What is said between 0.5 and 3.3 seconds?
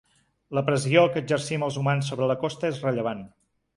La pressió que exercim els humans sobre la costa és rellevant.